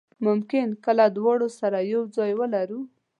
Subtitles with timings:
[0.25, 2.79] ممکن کله دواړه سره یو ځای ولرو.